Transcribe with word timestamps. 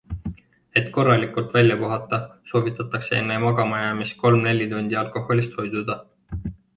Et 0.79 0.85
korralikult 0.93 1.51
välja 1.57 1.75
puhata, 1.81 2.19
soovitatakse 2.51 3.15
enne 3.19 3.37
magamajäämist 3.43 4.15
kolm-neli 4.23 4.67
tundi 4.73 4.97
alkoholist 5.03 5.55
hoidua. 5.61 5.99